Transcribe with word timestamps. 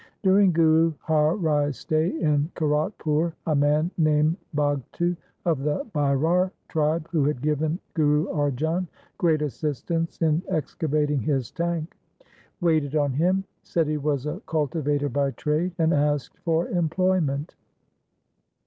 'During 0.23 0.51
Guru 0.51 0.93
Har 1.01 1.35
Rai's 1.35 1.77
stay 1.77 2.09
in 2.19 2.49
Kiratpur 2.55 3.33
a 3.45 3.53
man 3.55 3.91
named 3.99 4.35
Bhagtu 4.55 5.15
of 5.45 5.59
the 5.59 5.85
Bairar 5.93 6.49
tribe, 6.69 7.07
who 7.11 7.23
had 7.25 7.39
given 7.43 7.77
Guru 7.93 8.25
Arjan 8.29 8.87
great 9.19 9.43
assistance 9.43 10.17
in 10.19 10.41
excavating 10.49 11.19
his 11.19 11.51
tank, 11.51 11.95
waited 12.61 12.95
on 12.95 13.13
him, 13.13 13.43
said 13.61 13.85
he 13.85 13.97
was 13.97 14.25
a 14.25 14.41
cultivator 14.47 15.07
by 15.07 15.29
trade, 15.29 15.73
and 15.77 15.93
asked 15.93 16.39
for 16.39 16.67
employment. 16.69 17.53